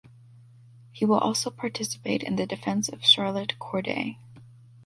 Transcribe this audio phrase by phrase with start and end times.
[0.91, 4.17] He will also participate in the defense of Charlotte Corday.